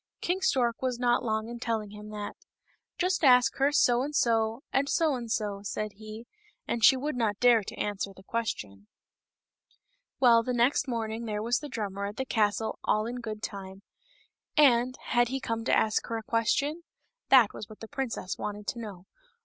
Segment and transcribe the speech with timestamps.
[0.19, 2.35] King Stork was not long in telling him that;
[2.69, 6.25] *' Just ask her so and so and so and so," said he,"
[6.67, 8.87] and she would not dare to answer the question." KING
[9.69, 10.17] STORK.
[10.17, 13.43] 301 Well, the next morning there was the drummer at the castle all in good
[13.43, 13.83] time;
[14.57, 16.81] and, had he come to ask her a question?
[17.29, 19.05] that was what the princess wanted to know.